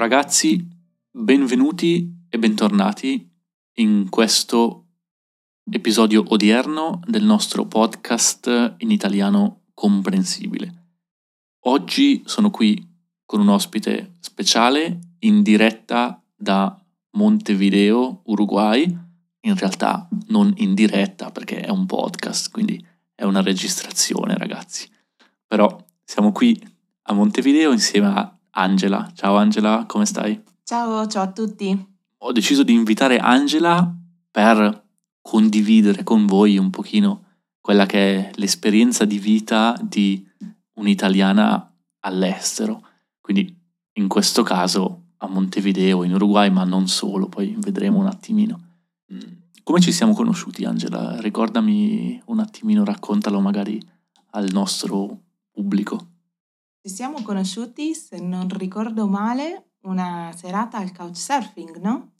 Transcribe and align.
ragazzi, 0.00 0.66
benvenuti 1.10 2.24
e 2.30 2.38
bentornati 2.38 3.30
in 3.74 4.08
questo 4.08 4.86
episodio 5.70 6.24
odierno 6.26 7.00
del 7.04 7.22
nostro 7.22 7.66
podcast 7.66 8.76
in 8.78 8.90
italiano 8.90 9.64
comprensibile. 9.74 10.86
Oggi 11.66 12.22
sono 12.24 12.48
qui 12.48 12.82
con 13.26 13.40
un 13.40 13.50
ospite 13.50 14.14
speciale 14.20 15.16
in 15.18 15.42
diretta 15.42 16.24
da 16.34 16.82
Montevideo, 17.10 18.22
Uruguay, 18.24 18.84
in 19.40 19.54
realtà 19.54 20.08
non 20.28 20.50
in 20.56 20.72
diretta 20.72 21.30
perché 21.30 21.60
è 21.60 21.68
un 21.68 21.84
podcast, 21.84 22.50
quindi 22.50 22.82
è 23.14 23.24
una 23.24 23.42
registrazione 23.42 24.34
ragazzi. 24.38 24.88
Però 25.46 25.76
siamo 26.02 26.32
qui 26.32 26.58
a 27.02 27.12
Montevideo 27.12 27.70
insieme 27.70 28.06
a 28.06 28.39
Angela. 28.52 29.10
Ciao 29.14 29.36
Angela, 29.36 29.84
come 29.86 30.06
stai? 30.06 30.42
Ciao, 30.64 31.06
ciao 31.06 31.22
a 31.22 31.32
tutti. 31.32 31.86
Ho 32.18 32.32
deciso 32.32 32.62
di 32.62 32.72
invitare 32.72 33.18
Angela 33.18 33.94
per 34.30 34.84
condividere 35.20 36.02
con 36.02 36.26
voi 36.26 36.58
un 36.58 36.70
pochino 36.70 37.24
quella 37.60 37.86
che 37.86 38.16
è 38.16 38.30
l'esperienza 38.34 39.04
di 39.04 39.18
vita 39.18 39.76
di 39.80 40.26
un'italiana 40.74 41.72
all'estero. 42.00 42.82
Quindi 43.20 43.56
in 43.94 44.08
questo 44.08 44.42
caso 44.42 45.04
a 45.18 45.28
Montevideo, 45.28 46.02
in 46.02 46.14
Uruguay, 46.14 46.50
ma 46.50 46.64
non 46.64 46.88
solo, 46.88 47.28
poi 47.28 47.54
vedremo 47.58 47.98
un 47.98 48.06
attimino. 48.06 48.60
Mm, 49.12 49.18
come 49.62 49.80
ci 49.80 49.92
siamo 49.92 50.14
conosciuti, 50.14 50.64
Angela? 50.64 51.20
Ricordami 51.20 52.20
un 52.26 52.40
attimino, 52.40 52.84
raccontalo 52.84 53.40
magari 53.40 53.80
al 54.30 54.48
nostro 54.52 55.18
pubblico. 55.50 56.09
Ci 56.82 56.88
siamo 56.88 57.20
conosciuti, 57.22 57.94
se 57.94 58.18
non 58.20 58.48
ricordo 58.48 59.06
male, 59.06 59.72
una 59.82 60.32
serata 60.34 60.78
al 60.78 60.92
couchsurfing, 60.92 61.76
no? 61.76 62.12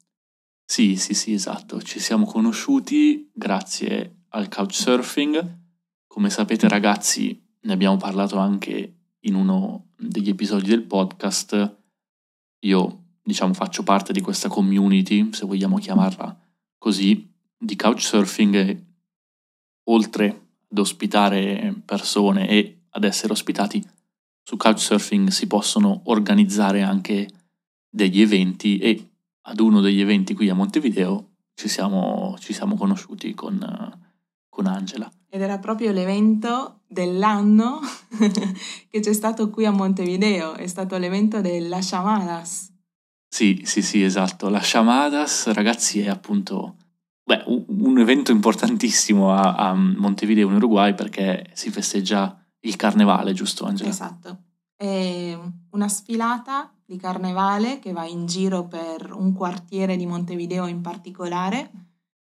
Sì, 0.66 0.96
sì, 0.96 1.14
sì, 1.14 1.32
esatto. 1.32 1.80
Ci 1.80 1.98
siamo 1.98 2.26
conosciuti 2.26 3.30
grazie 3.32 4.24
al 4.28 4.50
couchsurfing. 4.50 5.58
Come 6.06 6.28
sapete, 6.28 6.68
ragazzi, 6.68 7.42
ne 7.62 7.72
abbiamo 7.72 7.96
parlato 7.96 8.36
anche 8.36 8.96
in 9.20 9.34
uno 9.34 9.92
degli 9.96 10.28
episodi 10.28 10.68
del 10.68 10.82
podcast. 10.82 11.78
Io, 12.58 13.04
diciamo, 13.22 13.54
faccio 13.54 13.82
parte 13.82 14.12
di 14.12 14.20
questa 14.20 14.50
community, 14.50 15.32
se 15.32 15.46
vogliamo 15.46 15.78
chiamarla 15.78 16.38
così, 16.76 17.32
di 17.56 17.76
couchsurfing 17.76 18.54
e 18.56 18.84
oltre 19.84 20.48
ad 20.70 20.76
ospitare 20.78 21.80
persone 21.82 22.46
e 22.46 22.82
ad 22.90 23.04
essere 23.04 23.32
ospitati 23.32 23.82
su 24.42 24.56
Couchsurfing 24.56 25.28
si 25.28 25.46
possono 25.46 26.02
organizzare 26.04 26.82
anche 26.82 27.28
degli 27.88 28.20
eventi 28.20 28.78
e 28.78 29.10
ad 29.42 29.60
uno 29.60 29.80
degli 29.80 30.00
eventi 30.00 30.34
qui 30.34 30.48
a 30.48 30.54
Montevideo 30.54 31.30
ci 31.54 31.68
siamo, 31.68 32.36
ci 32.38 32.52
siamo 32.52 32.76
conosciuti 32.76 33.34
con, 33.34 33.58
con 34.48 34.66
Angela. 34.66 35.10
Ed 35.28 35.42
era 35.42 35.58
proprio 35.58 35.92
l'evento 35.92 36.80
dell'anno 36.86 37.80
che 38.88 39.00
c'è 39.00 39.12
stato 39.12 39.50
qui 39.50 39.64
a 39.64 39.70
Montevideo, 39.70 40.54
è 40.54 40.66
stato 40.66 40.96
l'evento 40.96 41.40
della 41.40 41.78
Chamadas. 41.80 42.72
Sì, 43.28 43.62
sì, 43.64 43.82
sì, 43.82 44.02
esatto. 44.02 44.48
La 44.48 44.60
Chamadas, 44.60 45.52
ragazzi, 45.52 46.00
è 46.00 46.08
appunto 46.08 46.76
beh, 47.22 47.44
un, 47.46 47.98
evento 47.98 48.32
importantissimo 48.32 49.32
a, 49.32 49.54
a 49.54 49.74
Montevideo 49.74 50.48
in 50.48 50.54
Uruguay 50.54 50.94
perché 50.94 51.50
si 51.52 51.70
festeggia 51.70 52.39
il 52.60 52.76
carnevale, 52.76 53.32
giusto 53.32 53.64
Angela? 53.64 53.90
Esatto. 53.90 54.42
È 54.76 55.38
una 55.70 55.88
sfilata 55.88 56.72
di 56.84 56.96
carnevale 56.96 57.78
che 57.78 57.92
va 57.92 58.04
in 58.04 58.26
giro 58.26 58.66
per 58.66 59.12
un 59.12 59.32
quartiere 59.32 59.96
di 59.96 60.06
Montevideo 60.06 60.66
in 60.66 60.80
particolare, 60.80 61.70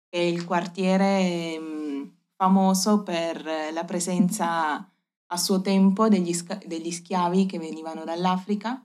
che 0.09 0.19
è 0.19 0.23
il 0.23 0.45
quartiere 0.45 1.59
mm, 1.59 2.03
famoso 2.37 3.03
per 3.03 3.45
la 3.73 3.85
presenza 3.85 4.87
a 5.33 5.37
suo 5.37 5.61
tempo 5.61 6.09
degli, 6.09 6.37
degli 6.67 6.91
schiavi 6.91 7.47
che 7.47 7.59
venivano 7.59 8.05
dall'Africa 8.05 8.85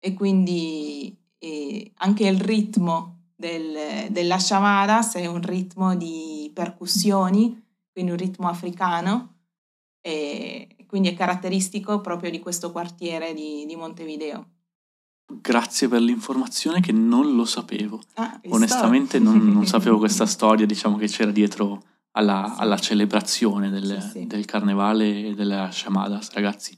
e 0.00 0.14
quindi 0.14 1.16
eh, 1.38 1.92
anche 1.98 2.26
il 2.26 2.40
ritmo 2.40 3.30
del, 3.36 4.10
della 4.10 4.38
Shamadas 4.38 5.14
è 5.14 5.26
un 5.26 5.40
ritmo 5.40 5.94
di 5.94 6.50
percussioni, 6.52 7.64
quindi 7.92 8.10
un 8.10 8.16
ritmo 8.16 8.48
africano 8.48 9.36
e 10.08 10.86
quindi 10.86 11.08
è 11.08 11.14
caratteristico 11.14 12.00
proprio 12.00 12.30
di 12.30 12.38
questo 12.38 12.72
quartiere 12.72 13.34
di, 13.34 13.66
di 13.66 13.76
Montevideo. 13.76 14.46
Grazie 15.30 15.88
per 15.88 16.00
l'informazione 16.00 16.80
che 16.80 16.92
non 16.92 17.36
lo 17.36 17.44
sapevo. 17.44 18.00
Ah, 18.14 18.40
Onestamente 18.48 19.18
non, 19.18 19.36
non, 19.48 19.66
sapevo 19.66 19.98
questa 20.00 20.24
storia, 20.24 20.64
diciamo 20.64 20.96
che 20.96 21.08
c'era 21.08 21.30
dietro 21.30 21.82
alla, 22.12 22.50
sì. 22.54 22.62
alla 22.62 22.78
celebrazione 22.78 23.68
del, 23.68 24.00
sì, 24.00 24.20
sì. 24.20 24.26
del, 24.26 24.46
carnevale 24.46 25.26
e 25.26 25.34
della 25.34 25.70
Shamadas, 25.70 26.32
ragazzi. 26.32 26.76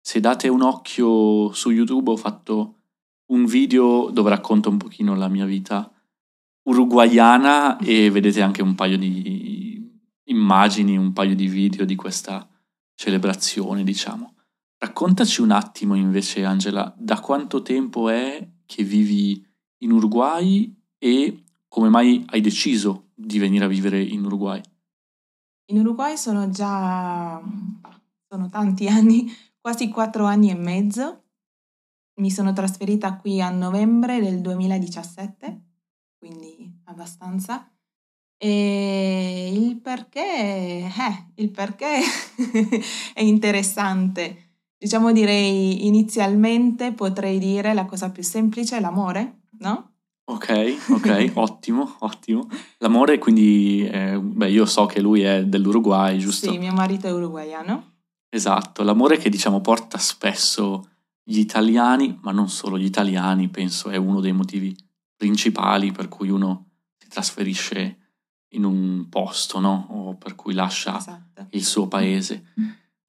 Se 0.00 0.18
date 0.18 0.48
un 0.48 0.62
occhio 0.62 1.52
su 1.52 1.70
YouTube 1.70 2.10
ho 2.10 2.16
fatto 2.16 2.78
un 3.26 3.44
video 3.44 4.10
dove 4.10 4.30
racconto 4.30 4.68
un 4.68 4.78
pochino 4.78 5.14
la 5.14 5.28
mia 5.28 5.44
vita 5.44 5.88
uruguayana 6.64 7.78
e 7.78 8.10
vedete 8.10 8.42
anche 8.42 8.62
un 8.62 8.74
paio 8.74 8.98
di 8.98 9.88
immagini, 10.24 10.96
un 10.96 11.12
paio 11.12 11.36
di 11.36 11.46
video 11.46 11.84
di 11.84 11.94
questa 11.94 12.44
celebrazione, 13.02 13.82
diciamo. 13.82 14.34
Raccontaci 14.78 15.40
un 15.40 15.50
attimo 15.50 15.96
invece, 15.96 16.44
Angela, 16.44 16.94
da 16.96 17.18
quanto 17.18 17.60
tempo 17.60 18.08
è 18.08 18.48
che 18.64 18.84
vivi 18.84 19.44
in 19.78 19.90
Uruguay 19.90 20.72
e 20.98 21.42
come 21.66 21.88
mai 21.88 22.24
hai 22.28 22.40
deciso 22.40 23.08
di 23.12 23.40
venire 23.40 23.64
a 23.64 23.68
vivere 23.68 24.00
in 24.00 24.24
Uruguay? 24.24 24.60
In 25.72 25.78
Uruguay 25.80 26.16
sono 26.16 26.48
già 26.50 27.42
sono 28.28 28.48
tanti 28.48 28.86
anni, 28.88 29.26
quasi 29.60 29.88
quattro 29.88 30.24
anni 30.26 30.50
e 30.50 30.54
mezzo. 30.54 31.24
Mi 32.20 32.30
sono 32.30 32.52
trasferita 32.52 33.16
qui 33.16 33.40
a 33.40 33.50
novembre 33.50 34.20
del 34.20 34.40
2017, 34.40 35.62
quindi 36.18 36.82
abbastanza. 36.84 37.68
E 38.44 39.52
il 39.54 39.76
perché, 39.76 40.20
eh, 40.20 41.26
il 41.36 41.50
perché 41.50 41.86
è 43.14 43.22
interessante. 43.22 44.48
Diciamo 44.76 45.12
direi 45.12 45.86
inizialmente 45.86 46.90
potrei 46.90 47.38
dire 47.38 47.72
la 47.72 47.84
cosa 47.84 48.10
più 48.10 48.24
semplice 48.24 48.78
è 48.78 48.80
l'amore, 48.80 49.42
no? 49.60 49.92
Ok, 50.24 50.76
ok, 50.90 51.30
ottimo, 51.38 51.94
ottimo. 52.00 52.48
L'amore 52.78 53.18
quindi, 53.18 53.86
eh, 53.86 54.18
beh 54.18 54.50
io 54.50 54.66
so 54.66 54.86
che 54.86 55.00
lui 55.00 55.20
è 55.20 55.44
dell'Uruguay, 55.44 56.18
giusto? 56.18 56.50
Sì, 56.50 56.58
mio 56.58 56.72
marito 56.72 57.06
è 57.06 57.12
uruguayano. 57.12 57.92
Esatto, 58.28 58.82
l'amore 58.82 59.18
che 59.18 59.30
diciamo 59.30 59.60
porta 59.60 59.98
spesso 59.98 60.88
gli 61.22 61.38
italiani, 61.38 62.18
ma 62.22 62.32
non 62.32 62.48
solo 62.48 62.76
gli 62.76 62.86
italiani, 62.86 63.46
penso 63.46 63.88
è 63.88 63.96
uno 63.96 64.18
dei 64.18 64.32
motivi 64.32 64.76
principali 65.14 65.92
per 65.92 66.08
cui 66.08 66.28
uno 66.28 66.70
si 66.98 67.06
trasferisce 67.08 67.98
in 68.52 68.64
un 68.64 69.08
posto, 69.08 69.60
no? 69.60 69.86
O 69.90 70.14
per 70.14 70.34
cui 70.34 70.54
lascia 70.54 70.96
esatto. 70.96 71.46
il 71.50 71.64
suo 71.64 71.88
paese. 71.88 72.52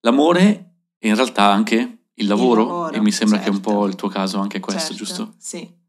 L'amore 0.02 0.74
e 0.98 1.08
in 1.08 1.16
realtà 1.16 1.52
anche 1.52 2.08
il 2.14 2.28
lavoro, 2.28 2.62
il 2.62 2.68
lavoro 2.68 2.94
e 2.94 3.02
mi 3.02 3.12
sembra 3.12 3.38
certo. 3.38 3.52
che 3.52 3.56
è 3.56 3.58
un 3.58 3.64
po' 3.64 3.72
certo. 3.72 3.88
il 3.88 3.96
tuo 3.96 4.10
caso 4.10 4.40
anche 4.40 4.60
questo, 4.60 4.94
certo, 4.94 4.96
giusto? 4.96 5.34
Sì. 5.38 5.82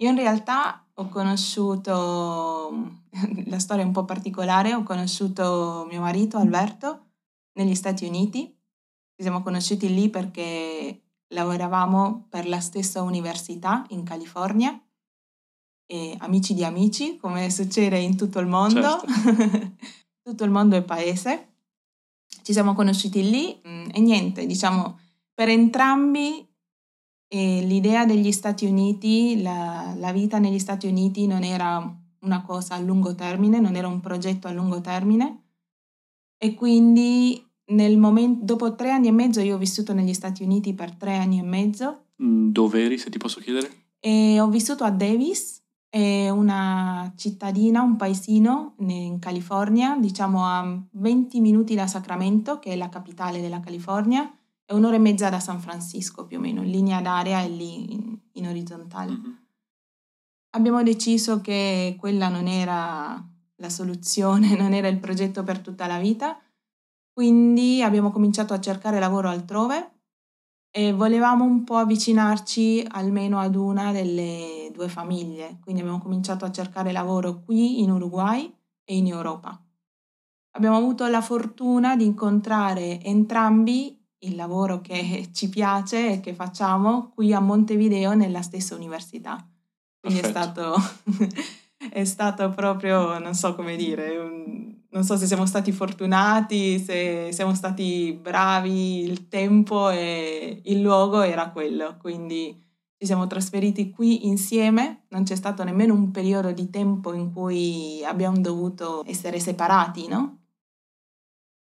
Io 0.00 0.10
in 0.10 0.16
realtà 0.16 0.86
ho 0.94 1.08
conosciuto, 1.08 2.92
la 3.46 3.58
storia 3.58 3.82
è 3.82 3.86
un 3.86 3.92
po' 3.92 4.04
particolare, 4.04 4.74
ho 4.74 4.82
conosciuto 4.82 5.86
mio 5.90 6.00
marito 6.00 6.38
Alberto 6.38 7.06
negli 7.54 7.74
Stati 7.74 8.04
Uniti. 8.04 8.46
Ci 8.46 9.22
siamo 9.22 9.42
conosciuti 9.42 9.92
lì 9.92 10.08
perché 10.08 11.02
lavoravamo 11.28 12.26
per 12.28 12.46
la 12.46 12.60
stessa 12.60 13.02
università 13.02 13.84
in 13.88 14.04
California 14.04 14.80
e 15.90 16.14
amici 16.18 16.52
di 16.52 16.64
amici, 16.64 17.16
come 17.16 17.48
succede 17.50 17.98
in 17.98 18.16
tutto 18.16 18.38
il 18.38 18.46
mondo. 18.46 19.00
Certo. 19.00 19.72
tutto 20.22 20.44
il 20.44 20.50
mondo 20.50 20.76
è 20.76 20.82
paese. 20.82 21.46
Ci 22.42 22.52
siamo 22.52 22.74
conosciuti 22.74 23.28
lì 23.28 23.58
mm, 23.66 23.88
e 23.92 24.00
niente, 24.00 24.44
diciamo, 24.44 24.98
per 25.32 25.48
entrambi 25.48 26.46
eh, 27.28 27.62
l'idea 27.64 28.04
degli 28.04 28.30
Stati 28.32 28.66
Uniti, 28.66 29.40
la, 29.40 29.94
la 29.96 30.12
vita 30.12 30.38
negli 30.38 30.58
Stati 30.58 30.86
Uniti 30.86 31.26
non 31.26 31.42
era 31.42 31.96
una 32.20 32.42
cosa 32.42 32.74
a 32.74 32.80
lungo 32.80 33.14
termine, 33.14 33.58
non 33.58 33.74
era 33.74 33.88
un 33.88 34.00
progetto 34.00 34.46
a 34.46 34.52
lungo 34.52 34.80
termine 34.80 35.44
e 36.38 36.54
quindi 36.54 37.42
nel 37.70 37.98
momento, 37.98 38.44
dopo 38.44 38.74
tre 38.74 38.90
anni 38.90 39.08
e 39.08 39.12
mezzo 39.12 39.40
io 39.40 39.56
ho 39.56 39.58
vissuto 39.58 39.92
negli 39.92 40.14
Stati 40.14 40.42
Uniti 40.42 40.74
per 40.74 40.94
tre 40.94 41.16
anni 41.16 41.38
e 41.38 41.42
mezzo. 41.42 42.04
Mm, 42.22 42.50
dove 42.50 42.84
eri, 42.84 42.98
se 42.98 43.10
ti 43.10 43.18
posso 43.18 43.40
chiedere? 43.40 43.70
E 44.00 44.40
ho 44.40 44.48
vissuto 44.48 44.84
a 44.84 44.90
Davis, 44.90 45.57
è 45.90 46.28
una 46.28 47.12
cittadina, 47.16 47.82
un 47.82 47.96
paesino 47.96 48.74
in 48.78 49.18
California, 49.18 49.96
diciamo 49.96 50.44
a 50.44 50.78
20 50.90 51.40
minuti 51.40 51.74
da 51.74 51.86
Sacramento, 51.86 52.58
che 52.58 52.72
è 52.72 52.76
la 52.76 52.88
capitale 52.88 53.40
della 53.40 53.60
California, 53.60 54.30
è 54.64 54.74
un'ora 54.74 54.96
e 54.96 54.98
mezza 54.98 55.30
da 55.30 55.40
San 55.40 55.60
Francisco 55.60 56.26
più 56.26 56.36
o 56.36 56.40
meno, 56.40 56.62
in 56.62 56.70
linea 56.70 57.00
d'aria 57.00 57.40
e 57.40 57.48
lì 57.48 57.92
in, 57.92 58.18
in 58.32 58.48
orizzontale. 58.48 59.12
Mm-hmm. 59.12 59.32
Abbiamo 60.50 60.82
deciso 60.82 61.40
che 61.40 61.96
quella 61.98 62.28
non 62.28 62.46
era 62.46 63.22
la 63.56 63.68
soluzione, 63.70 64.56
non 64.60 64.74
era 64.74 64.88
il 64.88 64.98
progetto 64.98 65.42
per 65.42 65.60
tutta 65.60 65.86
la 65.86 65.98
vita, 65.98 66.38
quindi 67.12 67.82
abbiamo 67.82 68.10
cominciato 68.10 68.52
a 68.52 68.60
cercare 68.60 69.00
lavoro 69.00 69.28
altrove 69.28 69.97
e 70.70 70.92
volevamo 70.92 71.44
un 71.44 71.64
po' 71.64 71.76
avvicinarci 71.76 72.86
almeno 72.88 73.38
ad 73.38 73.54
una 73.54 73.92
delle 73.92 74.70
due 74.72 74.88
famiglie, 74.88 75.58
quindi 75.60 75.80
abbiamo 75.80 76.00
cominciato 76.00 76.44
a 76.44 76.50
cercare 76.50 76.92
lavoro 76.92 77.42
qui 77.42 77.82
in 77.82 77.90
Uruguay 77.90 78.52
e 78.84 78.96
in 78.96 79.06
Europa. 79.06 79.60
Abbiamo 80.52 80.76
avuto 80.76 81.06
la 81.06 81.20
fortuna 81.20 81.96
di 81.96 82.04
incontrare 82.04 83.00
entrambi 83.02 83.98
il 84.20 84.34
lavoro 84.34 84.80
che 84.80 85.28
ci 85.34 85.48
piace 85.48 86.12
e 86.12 86.20
che 86.20 86.34
facciamo 86.34 87.10
qui 87.14 87.32
a 87.32 87.40
Montevideo 87.40 88.14
nella 88.14 88.42
stessa 88.42 88.74
università. 88.74 89.44
Quindi 90.00 90.20
è 90.20 90.28
stato, 90.28 90.74
è 91.90 92.04
stato, 92.04 92.50
proprio, 92.50 93.18
non 93.18 93.34
so 93.34 93.54
come 93.54 93.76
dire, 93.76 94.16
un, 94.16 94.77
non 94.90 95.04
so 95.04 95.16
se 95.16 95.26
siamo 95.26 95.46
stati 95.46 95.72
fortunati, 95.72 96.78
se 96.78 97.30
siamo 97.32 97.54
stati 97.54 98.18
bravi, 98.20 99.00
il 99.00 99.28
tempo 99.28 99.90
e 99.90 100.60
il 100.64 100.80
luogo 100.80 101.20
era 101.20 101.50
quello. 101.50 101.96
Quindi 101.98 102.66
ci 102.96 103.06
siamo 103.06 103.26
trasferiti 103.26 103.90
qui 103.90 104.26
insieme, 104.26 105.04
non 105.10 105.22
c'è 105.24 105.36
stato 105.36 105.62
nemmeno 105.62 105.94
un 105.94 106.10
periodo 106.10 106.52
di 106.52 106.70
tempo 106.70 107.12
in 107.12 107.32
cui 107.32 108.02
abbiamo 108.04 108.38
dovuto 108.38 109.04
essere 109.06 109.38
separati, 109.38 110.08
no? 110.08 110.38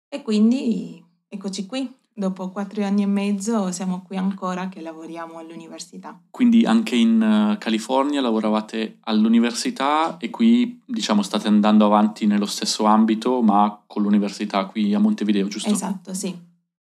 E 0.08 0.22
quindi 0.22 1.04
eccoci 1.28 1.66
qui, 1.66 1.99
dopo 2.12 2.50
quattro 2.50 2.84
anni 2.84 3.02
e 3.02 3.06
mezzo 3.06 3.70
siamo 3.70 4.02
qui 4.02 4.16
ancora 4.16 4.68
che 4.68 4.80
lavoriamo 4.80 5.38
all'università. 5.38 6.20
Quindi 6.30 6.64
anche 6.64 6.96
in 6.96 7.22
eh, 7.22 7.58
California 7.58 8.20
lavoravate 8.20 8.98
all'università 9.02 10.16
e 10.18 10.30
qui 10.30 10.80
diciamo 10.84 11.22
state 11.22 11.48
andando 11.48 11.86
avanti 11.86 12.26
nello 12.26 12.46
stesso 12.46 12.84
ambito 12.84 13.40
ma 13.42 13.82
con 13.86 14.02
l'università 14.02 14.66
qui 14.66 14.92
a 14.94 14.98
Montevideo, 14.98 15.48
giusto? 15.48 15.70
Esatto, 15.70 16.12
sì. 16.14 16.36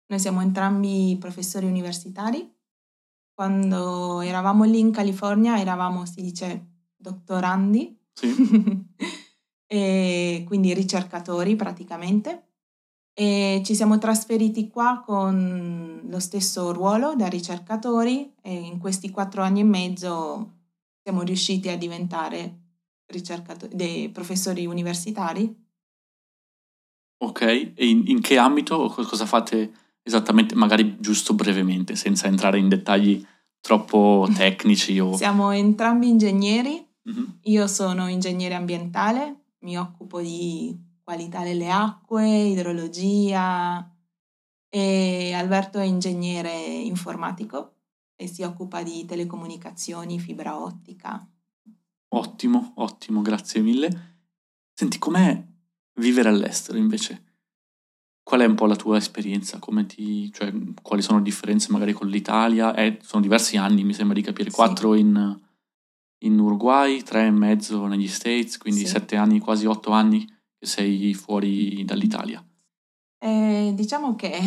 Noi 0.07 0.19
siamo 0.19 0.41
entrambi 0.41 1.15
professori 1.19 1.67
universitari. 1.67 2.51
Quando 3.33 4.21
eravamo 4.21 4.65
lì 4.65 4.79
in 4.79 4.91
California 4.91 5.57
eravamo, 5.59 6.05
si 6.05 6.21
dice, 6.21 6.65
dottorandi. 6.97 7.97
Sì. 8.11 8.85
e 9.71 10.43
quindi 10.47 10.73
ricercatori 10.73 11.55
praticamente 11.55 12.48
e 13.13 13.61
ci 13.65 13.75
siamo 13.75 13.97
trasferiti 13.97 14.69
qua 14.69 15.01
con 15.05 16.01
lo 16.07 16.19
stesso 16.19 16.71
ruolo 16.71 17.15
da 17.15 17.27
ricercatori 17.27 18.33
e 18.41 18.53
in 18.53 18.77
questi 18.77 19.09
quattro 19.09 19.41
anni 19.41 19.59
e 19.59 19.65
mezzo 19.65 20.53
siamo 21.01 21.23
riusciti 21.23 21.69
a 21.69 21.77
diventare 21.77 22.59
dei 23.71 24.09
professori 24.09 24.65
universitari. 24.65 25.67
Ok, 27.21 27.41
e 27.41 27.73
in, 27.77 28.03
in 28.05 28.21
che 28.21 28.37
ambito 28.37 28.87
cosa 28.87 29.25
fate 29.25 29.71
esattamente, 30.03 30.55
magari 30.55 30.97
giusto 30.99 31.33
brevemente, 31.33 31.95
senza 31.95 32.27
entrare 32.27 32.59
in 32.59 32.69
dettagli 32.69 33.25
troppo 33.59 34.27
tecnici? 34.33 34.97
O... 34.99 35.15
Siamo 35.17 35.51
entrambi 35.51 36.07
ingegneri, 36.07 36.85
mm-hmm. 37.09 37.25
io 37.41 37.67
sono 37.67 38.07
ingegnere 38.07 38.53
ambientale, 38.53 39.35
mi 39.59 39.77
occupo 39.77 40.21
di 40.21 40.77
qualità 41.09 41.41
delle 41.41 41.71
acque, 41.71 42.29
idrologia 42.29 43.83
e 44.69 45.33
Alberto 45.33 45.79
è 45.79 45.83
ingegnere 45.83 46.53
informatico 46.53 47.77
e 48.15 48.27
si 48.27 48.43
occupa 48.43 48.83
di 48.83 49.05
telecomunicazioni, 49.05 50.19
fibra 50.19 50.61
ottica. 50.61 51.27
Ottimo, 52.09 52.73
ottimo, 52.75 53.23
grazie 53.23 53.61
mille. 53.61 54.17
Senti, 54.71 54.99
com'è 54.99 55.43
vivere 55.95 56.29
all'estero 56.29 56.77
invece? 56.77 57.23
Qual 58.21 58.41
è 58.41 58.45
un 58.45 58.53
po' 58.53 58.67
la 58.67 58.75
tua 58.75 58.97
esperienza? 58.97 59.57
Ti, 59.57 60.31
cioè, 60.31 60.53
quali 60.79 61.01
sono 61.01 61.17
le 61.17 61.23
differenze 61.23 61.71
magari 61.71 61.93
con 61.93 62.07
l'Italia? 62.07 62.75
Eh, 62.75 62.99
sono 63.01 63.23
diversi 63.23 63.57
anni, 63.57 63.83
mi 63.83 63.95
sembra 63.95 64.15
di 64.15 64.21
capire, 64.21 64.51
quattro 64.51 64.93
sì. 64.93 64.99
in, 64.99 65.39
in, 66.19 66.37
Uruguay, 66.37 67.01
tre 67.01 67.25
e 67.25 67.31
mezzo 67.31 67.87
negli 67.87 68.07
States, 68.07 68.59
quindi 68.59 68.81
sì. 68.81 68.89
sette 68.89 69.15
anni, 69.15 69.39
quasi 69.39 69.65
otto 69.65 69.89
anni 69.89 70.37
che 70.59 70.65
sei 70.65 71.13
fuori 71.13 71.85
dall'Italia? 71.85 72.45
Eh, 73.17 73.71
diciamo 73.73 74.15
che 74.15 74.37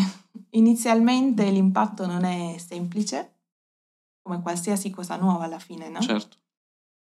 inizialmente 0.51 1.51
l'impatto 1.51 2.07
non 2.07 2.25
è 2.25 2.57
semplice, 2.59 3.41
come 4.23 4.43
qualsiasi 4.43 4.91
cosa 4.91 5.17
nuova 5.17 5.45
alla 5.45 5.59
fine, 5.59 5.89
no? 5.89 6.01
Certo. 6.01 6.37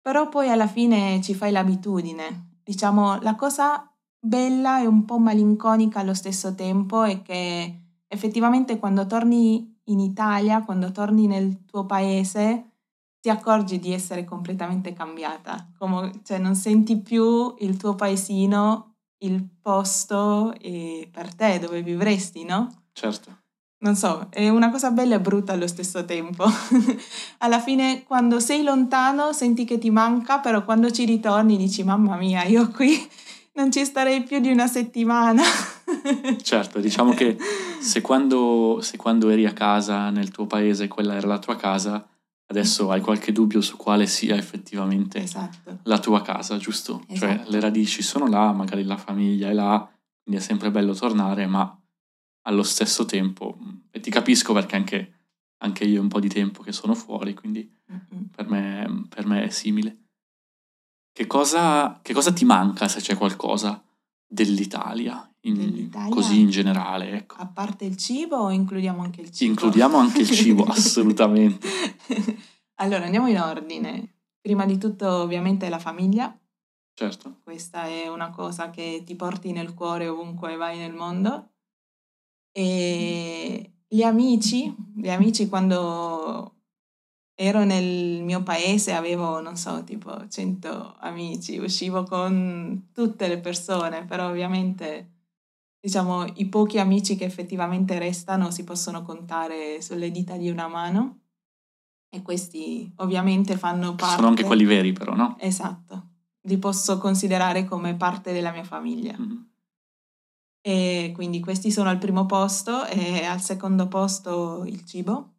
Però 0.01 0.29
poi 0.29 0.49
alla 0.51 0.67
fine 0.67 1.21
ci 1.23 1.35
fai 1.35 1.53
l'abitudine. 1.53 2.61
Diciamo, 2.63 3.21
la 3.21 3.35
cosa 3.35 3.93
bella 4.19 4.81
e 4.81 4.87
un 4.87 5.05
po' 5.05 5.19
malinconica 5.19 6.01
allo 6.01 6.15
stesso 6.15 6.55
tempo 6.55 7.05
è 7.05 7.23
che 7.23 7.81
effettivamente 8.09 8.79
quando 8.79 9.07
torni 9.07 9.79
in 9.85 10.01
Italia, 10.01 10.65
quando 10.65 10.91
torni 10.91 11.27
nel 11.27 11.65
tuo 11.65 11.87
paese, 11.87 12.76
ti 13.27 13.33
accorgi 13.33 13.81
di 13.81 13.93
essere 13.93 14.25
completamente 14.25 14.93
cambiata, 14.93 15.73
come, 15.77 16.13
cioè 16.23 16.39
non 16.39 16.55
senti 16.55 17.01
più 17.01 17.57
il 17.59 17.77
tuo 17.77 17.97
paesino, 17.97 18.95
il 19.25 19.45
posto 19.61 20.55
per 21.11 21.35
te 21.35 21.59
dove 21.59 21.83
vivresti, 21.83 22.45
no? 22.45 22.85
Certo. 22.93 23.37
Non 23.79 23.97
so, 23.97 24.29
è 24.31 24.49
una 24.49 24.71
cosa 24.71 24.93
bella 24.93 25.17
e 25.17 25.21
brutta 25.21 25.55
allo 25.55 25.67
stesso 25.67 26.05
tempo. 26.05 26.45
Alla 27.39 27.59
fine, 27.59 28.05
quando 28.05 28.39
sei 28.39 28.63
lontano, 28.63 29.33
senti 29.33 29.65
che 29.65 29.79
ti 29.79 29.91
manca, 29.91 30.39
però 30.39 30.65
quando 30.65 30.93
ci 30.93 31.05
ritorni 31.05 31.57
dici, 31.57 31.83
mamma 31.83 32.15
mia, 32.17 32.45
io 32.45 32.69
qui 32.69 32.97
non 33.55 33.73
ci 33.73 33.85
starei 33.85 34.23
più 34.23 34.39
di 34.39 34.53
una 34.53 34.69
settimana. 34.69 35.43
certo, 36.43 36.79
diciamo 36.79 37.13
che 37.13 37.37
se 37.81 38.01
quando, 38.03 38.79
se 38.83 38.97
quando 38.97 39.31
eri 39.31 39.47
a 39.47 39.53
casa 39.53 40.11
nel 40.11 40.31
tuo 40.31 40.47
paese 40.47 40.87
quella 40.87 41.17
era 41.17 41.27
la 41.27 41.41
tua 41.41 41.57
casa, 41.57 42.07
Adesso 42.49 42.91
hai 42.91 43.01
qualche 43.01 43.33
dubbio 43.33 43.61
su 43.61 43.77
quale 43.77 44.07
sia 44.07 44.37
effettivamente 44.37 45.19
esatto. 45.19 45.81
la 45.83 45.99
tua 45.99 46.23
casa, 46.23 46.57
giusto? 46.59 47.03
Cioè, 47.09 47.15
esatto. 47.15 47.37
Cioè 47.43 47.51
le 47.51 47.61
radici 47.61 48.03
sono 48.03 48.29
là, 48.29 48.53
magari 48.53 48.85
la 48.85 48.97
famiglia 48.97 49.49
è 49.49 49.53
là, 49.53 49.79
quindi 50.23 50.41
è 50.41 50.45
sempre 50.45 50.71
bello 50.71 50.95
tornare, 50.95 51.47
ma 51.47 51.77
allo 52.43 52.63
stesso 52.63 53.05
tempo, 53.05 53.59
e 53.91 53.99
ti 53.99 54.11
capisco 54.11 54.53
perché 54.53 54.77
anche, 54.77 55.15
anche 55.59 55.85
io 55.85 56.01
un 56.01 56.09
po' 56.09 56.21
di 56.21 56.29
tempo 56.29 56.63
che 56.63 56.71
sono 56.71 56.95
fuori, 56.95 57.35
quindi 57.35 57.69
per 58.31 58.49
me, 58.49 59.07
per 59.09 59.27
me, 59.27 59.43
è 59.45 59.51
simile. 59.51 60.05
Che 61.13 61.27
cosa, 61.27 61.99
che 62.03 62.13
cosa 62.13 62.33
ti 62.33 62.45
manca 62.45 62.87
se 62.89 63.01
c'è 63.01 63.17
qualcosa 63.17 63.83
dell'Italia 64.29 65.29
in, 65.49 66.09
così 66.11 66.41
in 66.41 66.51
generale. 66.51 67.11
Ecco. 67.13 67.37
A 67.39 67.47
parte 67.47 67.85
il 67.85 67.97
cibo 67.97 68.51
includiamo 68.51 69.03
anche 69.03 69.21
il 69.21 69.31
cibo? 69.31 69.51
Includiamo 69.51 69.97
anche 69.97 70.21
il 70.21 70.31
cibo, 70.31 70.65
assolutamente. 70.69 71.69
allora, 72.77 73.05
andiamo 73.05 73.29
in 73.29 73.39
ordine. 73.39 74.15
Prima 74.41 74.65
di 74.67 74.79
tutto 74.79 75.09
ovviamente 75.09 75.69
la 75.69 75.79
famiglia. 75.79 76.37
Certo. 76.95 77.41
Questa 77.43 77.87
è 77.87 78.09
una 78.09 78.31
cosa 78.31 78.71
che 78.71 79.03
ti 79.05 79.15
porti 79.17 79.53
nel 79.53 79.75
cuore 79.75 80.09
ovunque 80.09 80.57
vai 80.57 80.79
nel 80.79 80.95
mondo. 80.95 81.51
E 82.53 83.71
gli 83.87 84.03
amici, 84.03 84.75
gli 84.95 85.11
amici 85.11 85.49
quando 85.49 86.55
ero 87.35 87.65
nel 87.65 88.23
mio 88.23 88.43
paese, 88.43 88.95
avevo, 88.95 89.41
non 89.41 89.57
so, 89.57 89.85
tipo 89.85 90.27
100 90.27 90.97
amici, 91.01 91.59
uscivo 91.59 92.03
con 92.05 92.89
tutte 92.95 93.29
le 93.29 93.39
persone, 93.39 94.07
però 94.07 94.31
ovviamente 94.31 95.16
diciamo, 95.87 96.25
i 96.35 96.47
pochi 96.47 96.81
amici 96.81 97.15
che 97.15 97.27
effettivamente 97.27 97.97
restano 98.01 98.51
si 98.51 98.65
possono 98.65 99.03
contare 99.03 99.81
sulle 99.81 100.11
dita 100.11 100.37
di 100.37 100.51
una 100.51 100.67
mano 100.67 101.21
e 102.11 102.23
questi 102.23 102.93
ovviamente 102.97 103.57
fanno 103.57 103.95
parte... 103.95 104.17
Sono 104.17 104.27
anche 104.27 104.43
quelli 104.43 104.65
veri 104.65 104.93
però, 104.93 105.15
no? 105.15 105.37
Esatto, 105.39 106.09
li 106.41 106.59
posso 106.59 106.99
considerare 106.99 107.67
come 107.67 107.95
parte 107.95 108.33
della 108.33 108.51
mia 108.51 108.65
famiglia. 108.65 109.17
Mm-hmm. 109.17 109.43
E 110.61 111.13
quindi 111.15 111.39
questi 111.39 111.71
sono 111.71 111.89
al 111.89 111.99
primo 111.99 112.27
posto 112.27 112.85
e 112.87 113.25
al 113.25 113.41
secondo 113.41 113.87
posto 113.87 114.65
il 114.67 114.85
cibo, 114.85 115.35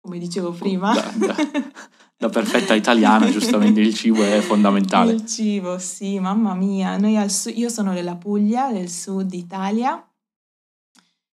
come 0.00 0.18
dicevo 0.18 0.52
prima. 0.52 0.92
Da, 0.94 1.12
da, 1.16 1.36
da 2.16 2.28
perfetta 2.28 2.74
italiana, 2.74 3.30
giustamente 3.30 3.80
il 3.80 3.94
cibo 3.94 4.22
è 4.22 4.40
fondamentale. 4.40 5.12
Il 5.12 5.26
cibo, 5.26 5.78
sì, 5.78 6.18
mamma 6.18 6.54
mia. 6.54 6.98
Su- 7.28 7.50
io 7.50 7.68
sono 7.68 7.92
della 7.92 8.16
Puglia, 8.16 8.72
del 8.72 8.90
sud 8.90 9.32
Italia, 9.32 10.06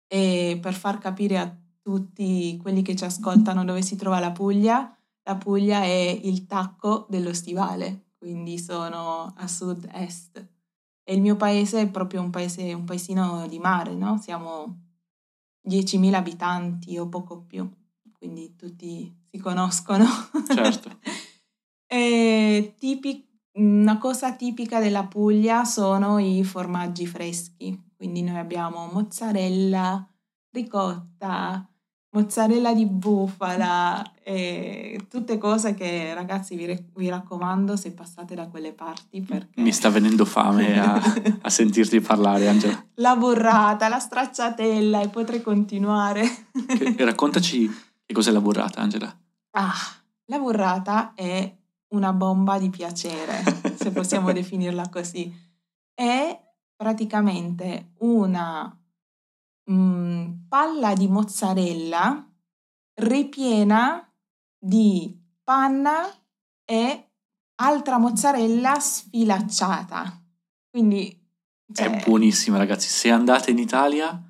e 0.09 0.59
per 0.61 0.75
far 0.75 0.99
capire 0.99 1.39
a 1.39 1.57
tutti 1.81 2.59
quelli 2.61 2.83
che 2.83 2.97
ci 2.97 3.05
ascoltano 3.05 3.65
dove 3.65 3.83
si 3.83 3.97
trova 3.97 4.19
la 4.19 4.33
Puglia, 4.33 4.97
la 5.23 5.37
Puglia 5.37 5.83
è 5.83 6.21
il 6.23 6.47
tacco 6.47 7.07
dello 7.09 7.33
stivale, 7.33 8.11
quindi 8.19 8.59
sono 8.59 9.33
a 9.37 9.47
sud-est. 9.47 10.47
E 11.09 11.15
il 11.15 11.21
mio 11.21 11.37
paese 11.37 11.83
è 11.83 11.89
proprio 11.89 12.21
un, 12.21 12.31
paese, 12.31 12.73
un 12.73 12.85
paesino 12.85 13.47
di 13.47 13.59
mare, 13.61 13.95
no? 13.95 14.19
Siamo 14.21 14.83
10.000 15.69 16.15
abitanti 16.15 16.99
o 16.99 17.09
poco 17.09 17.43
più, 17.43 17.69
quindi 18.27 18.57
tutti 18.57 19.15
si 19.31 19.39
conoscono. 19.39 20.05
Certo. 20.53 20.99
tipi- 22.77 23.25
una 23.55 23.99
cosa 23.99 24.33
tipica 24.35 24.81
della 24.81 25.05
Puglia 25.05 25.65
sono 25.65 26.19
i 26.19 26.43
formaggi 26.43 27.07
freschi, 27.07 27.81
quindi 27.97 28.23
noi 28.23 28.39
abbiamo 28.39 28.91
mozzarella, 28.93 30.07
ricotta, 30.51 31.67
mozzarella 32.17 32.73
di 32.73 32.87
bufala 32.87 34.03
e 34.23 35.01
tutte 35.09 35.37
cose 35.37 35.75
che 35.75 36.15
ragazzi 36.15 36.57
vi, 36.57 36.87
vi, 36.95 37.09
raccomando 37.09 37.77
se 37.77 37.93
passate 37.93 38.35
da 38.35 38.49
quelle 38.49 38.73
parti 38.73 39.21
perché... 39.21 39.61
Mi 39.61 39.71
sta 39.73 39.91
venendo 39.91 40.25
fame 40.25 40.81
a, 40.81 41.01
a 41.43 41.51
sentirti 41.51 42.01
parlare 42.01 42.49
Angela. 42.49 42.83
La 42.95 43.17
burrata, 43.17 43.89
la 43.89 43.99
stracciatella 43.99 45.03
e 45.03 45.09
potrei 45.09 45.43
continuare. 45.43 46.25
Che, 46.67 47.05
raccontaci 47.05 47.71
che 48.07 48.15
cos'è 48.15 48.31
la 48.31 48.41
burrata 48.41 48.81
Angela. 48.81 49.15
Ah, 49.51 49.75
la 50.27 50.39
burrata 50.39 51.13
è 51.15 51.55
una 51.89 52.13
bomba 52.13 52.59
di 52.59 52.71
piacere, 52.71 53.43
se 53.77 53.91
possiamo 53.91 54.33
definirla 54.33 54.89
così. 54.89 55.35
È 55.93 56.41
praticamente 56.77 57.95
una 57.99 58.79
mh, 59.65 60.47
palla 60.49 60.95
di 60.95 61.09
mozzarella 61.09 62.31
ripiena 62.99 64.11
di 64.59 65.15
panna 65.43 66.09
e 66.65 67.11
altra 67.57 67.99
mozzarella 67.99 68.79
sfilacciata. 68.79 70.23
Quindi 70.71 71.25
cioè... 71.73 71.91
è 71.91 72.05
buonissima, 72.05 72.57
ragazzi. 72.57 72.89
Se 72.89 73.11
andate 73.11 73.51
in 73.51 73.59
Italia, 73.59 74.21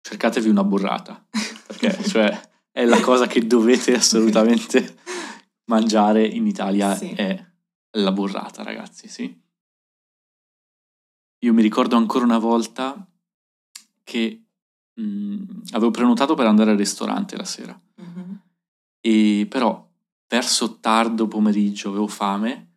cercatevi 0.00 0.48
una 0.48 0.64
burrata, 0.64 1.24
perché 1.66 2.02
cioè, 2.04 2.43
è 2.74 2.84
la 2.84 3.00
cosa 3.00 3.28
che 3.28 3.46
dovete 3.46 3.94
assolutamente 3.94 4.96
mangiare 5.70 6.26
in 6.26 6.44
Italia 6.44 6.92
sì. 6.96 7.10
è 7.10 7.52
la 7.92 8.10
burrata, 8.10 8.64
ragazzi, 8.64 9.06
sì. 9.06 9.42
Io 11.44 11.52
mi 11.52 11.62
ricordo 11.62 11.94
ancora 11.94 12.24
una 12.24 12.38
volta 12.38 13.08
che 14.02 14.46
mh, 14.92 15.02
mm, 15.04 15.42
avevo 15.70 15.92
prenotato 15.92 16.34
per 16.34 16.46
andare 16.46 16.72
al 16.72 16.76
ristorante 16.76 17.36
la 17.36 17.44
sera. 17.44 17.80
Mm-hmm. 18.02 18.34
E 19.00 19.46
però 19.48 19.88
verso 20.26 20.80
tardo 20.80 21.28
pomeriggio 21.28 21.90
avevo 21.90 22.08
fame, 22.08 22.72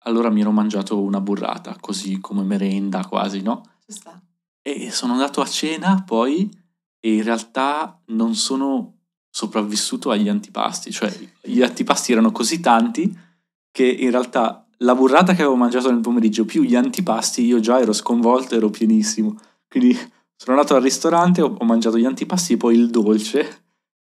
allora 0.00 0.28
mi 0.28 0.42
ero 0.42 0.50
mangiato 0.50 1.00
una 1.00 1.22
burrata, 1.22 1.78
così 1.80 2.20
come 2.20 2.42
merenda 2.42 3.06
quasi, 3.06 3.40
no? 3.40 3.62
E 4.60 4.90
sono 4.90 5.14
andato 5.14 5.40
a 5.40 5.46
cena 5.46 6.02
poi 6.02 6.50
e 7.00 7.14
in 7.14 7.22
realtà 7.22 7.98
non 8.08 8.34
sono 8.34 8.99
sopravvissuto 9.30 10.10
agli 10.10 10.28
antipasti, 10.28 10.90
cioè 10.90 11.12
gli 11.42 11.62
antipasti 11.62 12.12
erano 12.12 12.32
così 12.32 12.60
tanti 12.60 13.16
che 13.70 13.86
in 13.86 14.10
realtà 14.10 14.66
la 14.78 14.94
burrata 14.94 15.34
che 15.34 15.42
avevo 15.42 15.56
mangiato 15.56 15.90
nel 15.90 16.00
pomeriggio 16.00 16.44
più 16.44 16.62
gli 16.62 16.74
antipasti 16.74 17.44
io 17.44 17.60
già 17.60 17.80
ero 17.80 17.92
sconvolto, 17.92 18.56
ero 18.56 18.70
pienissimo. 18.70 19.38
Quindi 19.68 19.94
sono 20.36 20.56
andato 20.56 20.74
al 20.74 20.82
ristorante, 20.82 21.42
ho, 21.42 21.54
ho 21.58 21.64
mangiato 21.64 21.98
gli 21.98 22.04
antipasti 22.04 22.54
e 22.54 22.56
poi 22.56 22.76
il 22.76 22.90
dolce 22.90 23.64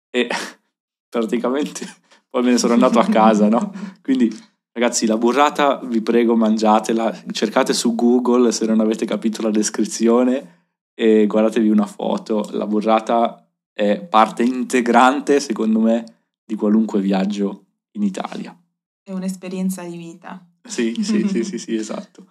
e 0.09 0.29
praticamente 1.09 1.87
poi 2.29 2.43
me 2.43 2.51
ne 2.51 2.57
sono 2.57 2.73
andato 2.73 2.99
a 2.99 3.05
casa, 3.05 3.49
no? 3.49 3.73
Quindi 4.01 4.33
ragazzi, 4.71 5.05
la 5.07 5.17
burrata 5.17 5.79
vi 5.83 6.01
prego 6.01 6.35
mangiatela, 6.35 7.23
cercate 7.31 7.73
su 7.73 7.95
Google 7.95 8.51
se 8.51 8.65
non 8.65 8.79
avete 8.79 9.05
capito 9.05 9.41
la 9.41 9.49
descrizione 9.49 10.67
e 10.93 11.25
guardatevi 11.25 11.69
una 11.69 11.87
foto, 11.87 12.47
la 12.51 12.67
burrata 12.67 13.48
è 13.79 14.05
parte 14.05 14.43
integrante, 14.43 15.39
secondo 15.39 15.79
me, 15.79 16.03
di 16.43 16.55
qualunque 16.55 16.99
viaggio 16.99 17.67
in 17.91 18.03
Italia. 18.03 18.53
È 19.01 19.13
un'esperienza 19.13 19.83
di 19.83 19.95
vita. 19.95 20.45
Sì, 20.61 20.95
sì, 21.01 21.25
sì, 21.25 21.45
sì, 21.45 21.57
sì, 21.57 21.75
esatto. 21.75 22.25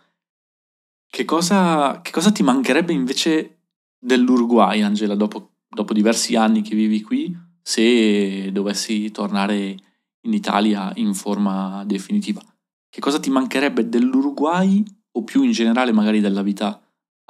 Che 1.08 1.24
cosa, 1.24 2.02
che 2.02 2.10
cosa 2.10 2.30
ti 2.32 2.42
mancherebbe 2.42 2.92
invece 2.92 3.60
dell'Uruguay, 3.98 4.82
Angela, 4.82 5.14
dopo, 5.14 5.52
dopo 5.66 5.94
diversi 5.94 6.36
anni 6.36 6.60
che 6.60 6.74
vivi 6.74 7.00
qui, 7.00 7.34
se 7.62 8.52
dovessi 8.52 9.10
tornare 9.10 9.74
in 10.20 10.34
Italia 10.34 10.92
in 10.96 11.14
forma 11.14 11.82
definitiva. 11.86 12.42
Che 12.90 13.00
cosa 13.00 13.18
ti 13.18 13.30
mancherebbe 13.30 13.88
dell'Uruguay 13.88 14.84
o 15.12 15.24
più 15.24 15.42
in 15.44 15.52
generale 15.52 15.92
magari 15.92 16.20
della 16.20 16.42
vita 16.42 16.78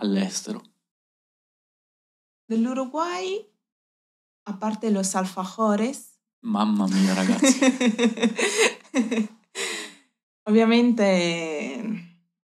all'estero? 0.01 0.61
Dell'Uruguay, 2.45 3.48
a 4.49 4.59
parte 4.59 4.91
los 4.91 5.15
alfajores. 5.15 6.19
Mamma 6.41 6.87
mia 6.89 7.15
ragazzi. 7.15 7.61
Ovviamente 10.49 12.17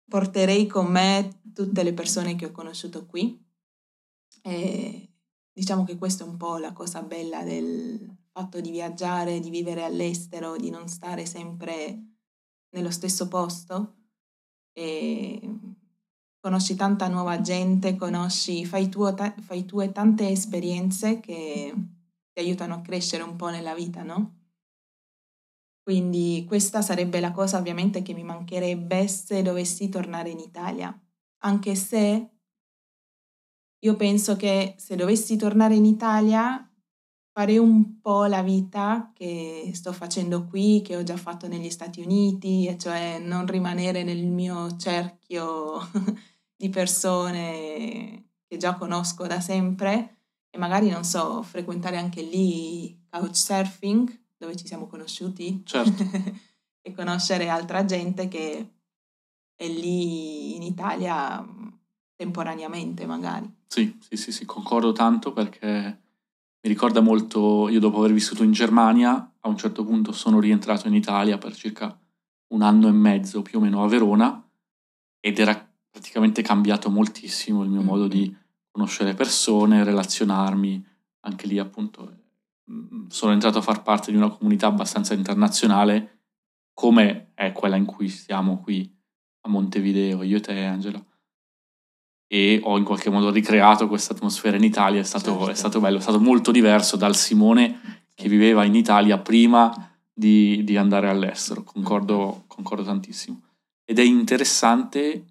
porterei 0.09 0.67
con 0.69 0.87
me 0.87 1.41
tutte 1.53 1.83
le 1.83 1.93
persone 1.93 2.37
che 2.37 2.47
ho 2.47 2.53
conosciuto 2.53 3.07
qui 3.07 3.45
e 4.43 5.13
diciamo 5.53 5.83
che 5.85 5.97
questa 5.97 6.25
è 6.25 6.29
un 6.29 6.37
po' 6.37 6.59
la 6.59 6.73
cosa 6.73 7.03
bella 7.03 7.43
del 7.43 8.17
fatto 8.31 8.61
di 8.61 8.71
viaggiare, 8.71 9.41
di 9.41 9.51
vivere 9.51 9.83
all'estero, 9.83 10.57
di 10.57 10.71
non 10.71 10.87
stare 10.87 11.27
sempre 11.27 12.05
nello 12.71 12.93
stesso 12.93 13.27
posto. 13.27 13.97
E 14.73 15.41
conosci 16.41 16.75
tanta 16.75 17.07
nuova 17.09 17.41
gente, 17.41 17.97
conosci, 17.97 18.65
fai, 18.65 18.89
tuo, 18.89 19.15
fai 19.41 19.65
tue 19.67 19.93
tante 19.93 20.29
esperienze 20.29 21.21
che 21.21 21.73
ti 22.33 22.41
aiutano 22.41 22.75
a 22.75 22.81
crescere 22.81 23.23
un 23.23 23.37
po' 23.37 23.51
nella 23.51 23.75
vita, 23.75 24.03
no? 24.03 24.39
Quindi 25.83 26.45
questa 26.47 26.83
sarebbe 26.83 27.21
la 27.21 27.33
cosa 27.33 27.59
ovviamente 27.59 28.03
che 28.03 28.15
mi 28.15 28.23
mancherebbe 28.23 29.09
se 29.09 29.43
dovessi 29.43 29.89
tornare 29.89 30.31
in 30.31 30.39
Italia, 30.39 30.97
anche 31.43 31.75
se 31.75 32.31
io 33.83 33.97
penso 33.97 34.37
che 34.37 34.75
se 34.79 34.95
dovessi 34.95 35.37
tornare 35.37 35.75
in 35.75 35.85
Italia 35.85 36.65
farei 37.33 37.59
un 37.59 38.01
po' 38.01 38.27
la 38.27 38.43
vita 38.43 39.11
che 39.15 39.71
sto 39.75 39.93
facendo 39.93 40.47
qui, 40.47 40.83
che 40.83 40.97
ho 40.97 41.03
già 41.03 41.17
fatto 41.17 41.49
negli 41.49 41.71
Stati 41.71 42.01
Uniti, 42.01 42.67
e 42.67 42.77
cioè 42.77 43.19
non 43.19 43.47
rimanere 43.47 44.03
nel 44.05 44.27
mio 44.27 44.77
cerchio 44.77 45.79
di 46.61 46.69
persone 46.69 48.33
che 48.47 48.59
già 48.59 48.75
conosco 48.75 49.27
da 49.27 49.41
sempre 49.41 50.17
e 50.51 50.59
magari, 50.59 50.91
non 50.91 51.05
so, 51.05 51.41
frequentare 51.43 51.97
anche 51.97 52.21
lì 52.21 53.03
couchsurfing, 53.09 54.25
dove 54.37 54.55
ci 54.57 54.67
siamo 54.67 54.87
conosciuti, 54.87 55.63
certo. 55.65 56.05
e 56.83 56.93
conoscere 56.93 57.49
altra 57.49 57.87
gente 57.87 58.29
che 58.29 58.73
è 59.55 59.67
lì 59.69 60.55
in 60.57 60.63
Italia 60.63 61.43
temporaneamente 62.15 63.07
magari. 63.07 63.51
Sì, 63.67 63.97
sì, 63.99 64.19
sì, 64.19 64.31
sì, 64.31 64.45
concordo 64.45 64.93
tanto 64.93 65.33
perché 65.33 65.69
mi 66.61 66.69
ricorda 66.69 67.01
molto, 67.01 67.71
io 67.71 67.81
dopo 67.81 68.01
aver 68.01 68.13
vissuto 68.13 68.43
in 68.43 68.53
Germania, 68.53 69.33
a 69.41 69.49
un 69.49 69.57
certo 69.57 69.83
punto 69.83 70.13
sono 70.13 70.41
rientrato 70.41 70.89
in 70.89 70.95
Italia 70.95 71.39
per 71.39 71.55
circa 71.55 71.99
un 72.49 72.61
anno 72.61 72.89
e 72.89 72.93
mezzo 72.93 73.41
più 73.41 73.61
o 73.61 73.63
meno 73.63 73.83
a 73.83 73.89
Verona 73.89 74.47
ed 75.21 75.39
era 75.39 75.70
praticamente 75.91 76.43
cambiato 76.43 76.91
moltissimo 76.91 77.63
il 77.63 77.71
mio 77.71 77.83
modo 77.83 78.07
di 78.07 78.29
mm-hmm. 78.29 78.41
conoscere 78.71 79.15
persone, 79.15 79.85
relazionarmi, 79.85 80.87
anche 81.21 81.47
lì 81.47 81.59
appunto 81.59 82.17
mm, 82.71 83.09
sono 83.09 83.33
entrato 83.33 83.59
a 83.59 83.63
far 83.63 83.83
parte 83.83 84.11
di 84.11 84.17
una 84.17 84.31
comunità 84.31 84.67
abbastanza 84.67 85.15
internazionale 85.15 86.19
come 86.73 87.33
è 87.35 87.53
quella 87.53 87.77
in 87.77 87.85
cui 87.85 88.09
stiamo 88.09 88.61
qui 88.61 88.91
a 89.43 89.49
Montevideo, 89.49 90.23
io 90.23 90.37
e 90.37 90.41
te 90.41 90.65
Angela 90.65 91.05
e 92.33 92.61
ho 92.63 92.79
in 92.79 92.85
qualche 92.85 93.11
modo 93.11 93.33
ricreato 93.33 93.89
questa 93.89 94.13
atmosfera 94.13 94.57
in 94.57 94.63
Italia, 94.63 95.01
è 95.01 95.05
stato, 95.05 95.33
certo. 95.33 95.51
è 95.51 95.55
stato 95.55 95.81
bello, 95.81 95.99
è 95.99 96.01
stato 96.01 96.21
molto 96.21 96.53
diverso 96.53 96.97
dal 96.97 97.17
Simone 97.17 98.05
che 98.15 98.29
viveva 98.29 98.63
in 98.63 98.77
Italia 98.77 99.19
prima 99.19 99.93
di, 100.13 100.63
di 100.63 100.77
andare 100.77 101.09
all'estero, 101.09 101.65
concordo, 101.65 102.45
concordo 102.47 102.85
tantissimo. 102.85 103.41
Ed 103.85 103.99
è 103.99 104.03
interessante 104.03 105.25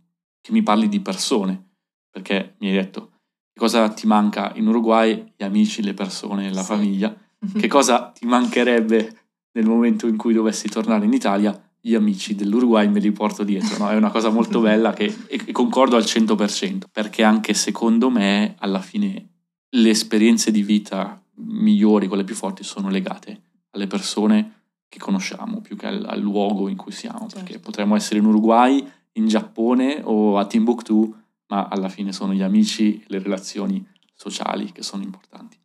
che 0.50 0.56
mi 0.56 0.64
parli 0.64 0.90
di 0.90 1.00
persone, 1.00 1.70
perché 2.10 2.56
mi 2.60 2.70
hai 2.70 2.74
detto 2.74 3.12
che 3.54 3.60
cosa 3.60 3.88
ti 3.90 4.08
manca 4.08 4.52
in 4.56 4.68
Uruguay, 4.68 5.34
gli 5.38 5.44
amici, 5.44 5.84
le 5.84 5.94
persone, 5.94 6.52
la 6.52 6.62
sì. 6.62 6.68
famiglia, 6.68 7.16
che 7.58 7.68
cosa 7.68 8.10
ti 8.10 8.26
mancherebbe 8.26 9.18
nel 9.54 9.66
momento 9.66 10.08
in 10.08 10.18
cui 10.18 10.34
dovessi 10.34 10.68
tornare 10.68 11.06
in 11.06 11.14
Italia, 11.14 11.58
gli 11.82 11.96
amici 11.96 12.36
dell'Uruguay 12.36 12.90
me 12.90 13.00
li 13.00 13.12
porto 13.12 13.44
dietro, 13.44 13.78
no? 13.78 13.90
è 13.90 13.96
una 13.96 14.10
cosa 14.10 14.30
molto 14.30 14.60
bella 14.62 14.92
che, 14.92 15.16
e 15.28 15.52
concordo 15.52 15.96
al 15.96 16.04
100%, 16.04 16.84
perché 16.92 17.24
anche 17.24 17.54
secondo 17.54 18.10
me 18.10 18.56
alla 18.60 18.82
fine 18.82 19.28
le 19.70 19.90
esperienze 19.90 20.52
di 20.52 20.64
vita 20.64 21.24
migliori, 21.36 22.08
quelle 22.08 22.24
più 22.24 22.36
forti, 22.36 22.64
sono 22.64 22.90
legate 22.90 23.42
alle 23.72 23.88
persone 23.88 24.56
che 24.90 24.98
conosciamo 24.98 25.62
più 25.62 25.76
che 25.76 25.86
al, 25.86 26.04
al 26.06 26.20
luogo 26.20 26.68
in 26.68 26.76
cui 26.76 26.92
siamo, 26.92 27.28
certo. 27.28 27.36
perché 27.36 27.60
potremmo 27.60 27.96
essere 27.96 28.20
in 28.20 28.26
Uruguay, 28.26 28.84
in 29.20 29.28
Giappone 29.28 30.02
o 30.04 30.38
a 30.38 30.46
Timbuktu, 30.46 31.16
ma 31.48 31.68
alla 31.68 31.90
fine 31.90 32.12
sono 32.12 32.34
gli 32.34 32.42
amici, 32.42 33.04
le 33.08 33.20
relazioni 33.20 33.86
sociali 34.14 34.72
che 34.72 34.82
sono 34.82 35.04
importanti. 35.04 35.58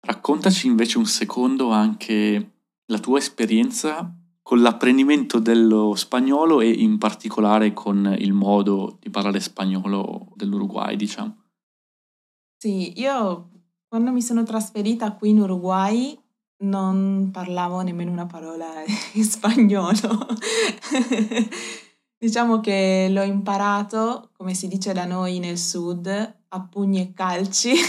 Raccontaci 0.00 0.66
invece 0.66 0.98
un 0.98 1.06
secondo 1.06 1.70
anche 1.70 2.52
la 2.86 2.98
tua 2.98 3.18
esperienza 3.18 4.14
con 4.42 4.60
l'apprendimento 4.60 5.40
dello 5.40 5.94
spagnolo 5.96 6.60
e 6.60 6.70
in 6.70 6.98
particolare 6.98 7.72
con 7.72 8.14
il 8.16 8.32
modo 8.32 8.98
di 9.00 9.10
parlare 9.10 9.40
spagnolo 9.40 10.28
dell'Uruguay, 10.34 10.94
diciamo. 10.94 11.36
Sì, 12.56 13.00
io 13.00 13.50
quando 13.88 14.12
mi 14.12 14.22
sono 14.22 14.44
trasferita 14.44 15.12
qui 15.12 15.30
in 15.30 15.40
Uruguay 15.40 16.16
non 16.58 17.30
parlavo 17.32 17.80
nemmeno 17.80 18.12
una 18.12 18.26
parola 18.26 18.66
in 19.14 19.24
spagnolo. 19.24 20.26
Diciamo 22.18 22.60
che 22.60 23.08
l'ho 23.10 23.22
imparato, 23.22 24.30
come 24.36 24.54
si 24.54 24.68
dice 24.68 24.92
da 24.92 25.04
noi 25.04 25.38
nel 25.38 25.58
sud, 25.58 26.06
a 26.48 26.60
pugni 26.68 27.00
e 27.00 27.12
calci. 27.12 27.74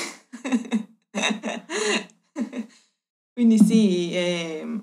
Quindi 3.33 3.59
sì, 3.59 4.11
eh, 4.13 4.81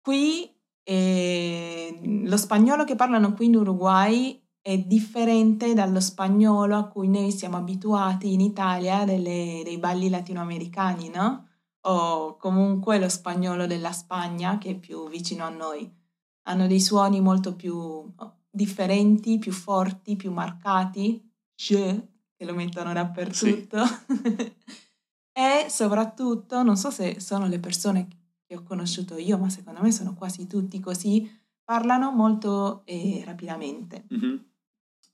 qui 0.00 0.48
eh, 0.84 2.00
lo 2.24 2.36
spagnolo 2.36 2.84
che 2.84 2.94
parlano 2.94 3.32
qui 3.34 3.46
in 3.46 3.56
Uruguay 3.56 4.40
è 4.62 4.78
differente 4.78 5.74
dallo 5.74 6.00
spagnolo 6.00 6.76
a 6.76 6.86
cui 6.88 7.08
noi 7.08 7.30
siamo 7.32 7.56
abituati 7.56 8.32
in 8.32 8.40
Italia 8.40 9.04
delle, 9.04 9.62
dei 9.64 9.78
balli 9.78 10.08
latinoamericani, 10.08 11.08
no? 11.08 11.46
O 11.82 12.36
comunque 12.36 12.98
lo 12.98 13.08
spagnolo 13.08 13.66
della 13.66 13.92
Spagna 13.92 14.58
che 14.58 14.70
è 14.70 14.74
più 14.74 15.08
vicino 15.08 15.44
a 15.44 15.48
noi. 15.48 15.99
Hanno 16.42 16.66
dei 16.66 16.80
suoni 16.80 17.20
molto 17.20 17.54
più 17.54 17.76
oh, 17.76 18.38
differenti, 18.50 19.38
più 19.38 19.52
forti, 19.52 20.16
più 20.16 20.32
marcati, 20.32 21.32
che 22.36 22.44
lo 22.44 22.54
mettono 22.54 22.92
dappertutto. 22.92 23.84
Sì. 23.84 24.52
e 25.32 25.66
soprattutto, 25.68 26.62
non 26.62 26.76
so 26.76 26.90
se 26.90 27.20
sono 27.20 27.46
le 27.46 27.60
persone 27.60 28.08
che 28.46 28.56
ho 28.56 28.62
conosciuto 28.62 29.16
io, 29.16 29.38
ma 29.38 29.48
secondo 29.48 29.80
me 29.80 29.92
sono 29.92 30.14
quasi 30.14 30.46
tutti 30.46 30.80
così, 30.80 31.30
parlano 31.62 32.10
molto 32.10 32.82
eh, 32.84 33.22
rapidamente. 33.24 34.06
Mm-hmm. 34.12 34.36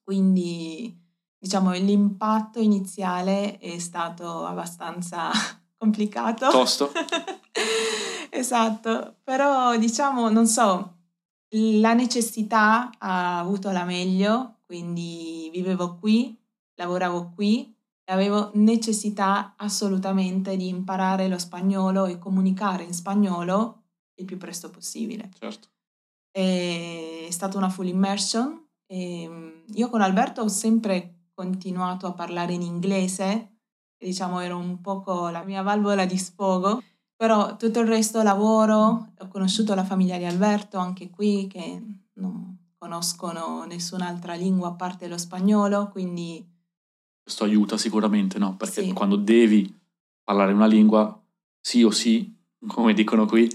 Quindi 0.03 1.05
diciamo 1.39 1.73
l'impatto 1.73 2.61
iniziale 2.61 3.59
è 3.59 3.79
stato 3.79 4.47
abbastanza 4.47 5.31
complicato. 5.77 6.49
Tosto. 6.49 6.91
esatto, 8.31 9.17
però 9.23 9.77
diciamo, 9.77 10.31
non 10.31 10.47
so, 10.47 10.96
la 11.51 11.95
necessità 11.95 12.91
ha 12.99 13.39
avuto 13.39 13.71
la 13.71 13.85
meglio, 13.85 14.59
quindi 14.67 15.49
vivevo 15.53 15.97
qui, 15.97 16.37
lavoravo 16.75 17.33
qui 17.35 17.75
e 18.05 18.13
avevo 18.13 18.51
necessità 18.55 19.55
assolutamente 19.57 20.57
di 20.57 20.69
imparare 20.69 21.29
lo 21.29 21.39
spagnolo 21.39 22.07
e 22.07 22.19
comunicare 22.19 22.85
in 22.85 22.93
spagnolo 22.93 23.83
il 24.15 24.25
più 24.25 24.37
presto 24.37 24.71
possibile. 24.71 25.31
Certo. 25.39 25.69
È 26.31 27.29
stata 27.31 27.57
una 27.57 27.69
full 27.69 27.87
immersion. 27.87 28.65
E 28.89 29.65
io 29.67 29.89
con 29.89 30.01
Alberto 30.01 30.43
ho 30.43 30.49
sempre 30.49 31.31
continuato 31.35 32.07
a 32.07 32.13
parlare 32.13 32.53
in 32.53 32.63
inglese, 32.63 33.59
diciamo 33.99 34.41
era 34.41 34.55
un 34.55 34.81
po' 34.81 35.29
la 35.29 35.43
mia 35.43 35.63
valvola 35.63 36.07
di 36.07 36.17
sfogo, 36.17 36.83
però 37.17 37.57
tutto 37.57 37.81
il 37.81 37.87
resto 37.87 38.23
lavoro, 38.23 39.13
ho 39.19 39.29
conosciuto 39.29 39.75
la 39.75 39.85
famiglia 39.85 40.19
di 40.19 40.25
Alberto 40.25 40.79
anche 40.79 41.11
qui 41.11 41.47
che 41.47 41.83
non 42.15 42.57
conoscono 42.79 43.65
nessun'altra 43.65 44.35
lingua 44.35 44.69
a 44.69 44.73
parte 44.73 45.09
lo 45.09 45.17
spagnolo, 45.17 45.89
quindi 45.89 46.45
questo 47.23 47.45
aiuta 47.45 47.77
sicuramente, 47.77 48.39
no? 48.39 48.55
Perché 48.55 48.85
sì. 48.85 48.93
quando 48.93 49.17
devi 49.17 49.75
parlare 50.23 50.53
una 50.53 50.67
lingua, 50.67 51.21
sì 51.61 51.83
o 51.83 51.91
sì, 51.91 52.33
come 52.65 52.93
dicono 52.93 53.27
qui, 53.27 53.49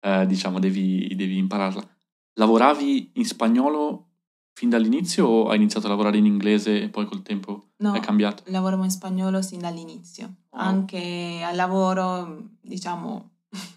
eh, 0.00 0.26
diciamo, 0.26 0.58
devi, 0.58 1.14
devi 1.14 1.36
impararla. 1.36 1.86
Lavoravi 2.34 3.12
in 3.14 3.24
spagnolo 3.24 4.13
fin 4.54 4.70
dall'inizio 4.70 5.26
o 5.26 5.48
hai 5.48 5.56
iniziato 5.56 5.86
a 5.86 5.90
lavorare 5.90 6.16
in 6.16 6.26
inglese 6.26 6.82
e 6.82 6.88
poi 6.88 7.06
col 7.06 7.22
tempo 7.22 7.70
no, 7.78 7.92
è 7.92 8.00
cambiato? 8.00 8.44
lavoravo 8.46 8.84
in 8.84 8.90
spagnolo 8.90 9.42
sin 9.42 9.58
dall'inizio. 9.58 10.34
Oh. 10.50 10.58
Anche 10.58 11.42
al 11.44 11.56
lavoro, 11.56 12.50
diciamo, 12.60 13.30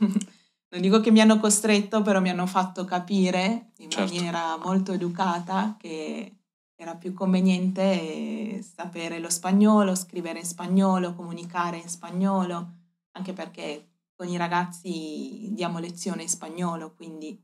non 0.69 0.81
dico 0.81 0.99
che 0.99 1.11
mi 1.11 1.19
hanno 1.19 1.39
costretto, 1.39 2.03
però 2.03 2.21
mi 2.21 2.29
hanno 2.29 2.45
fatto 2.45 2.85
capire 2.85 3.71
in 3.79 3.89
certo. 3.89 4.13
maniera 4.13 4.57
molto 4.57 4.93
educata 4.93 5.75
che 5.79 6.31
era 6.75 6.95
più 6.95 7.11
conveniente 7.13 8.61
sapere 8.61 9.17
lo 9.17 9.31
spagnolo, 9.31 9.95
scrivere 9.95 10.39
in 10.39 10.45
spagnolo, 10.45 11.15
comunicare 11.15 11.77
in 11.77 11.89
spagnolo, 11.89 12.73
anche 13.13 13.33
perché 13.33 13.87
con 14.15 14.27
i 14.27 14.37
ragazzi 14.37 15.49
diamo 15.53 15.79
lezione 15.79 16.21
in 16.21 16.29
spagnolo, 16.29 16.93
quindi 16.93 17.35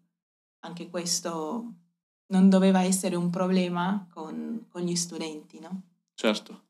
anche 0.60 0.88
questo 0.90 1.74
non 2.28 2.50
doveva 2.50 2.82
essere 2.82 3.16
un 3.16 3.30
problema 3.30 4.08
con, 4.12 4.66
con 4.70 4.82
gli 4.82 4.96
studenti, 4.96 5.60
no? 5.60 5.82
Certo. 6.14 6.64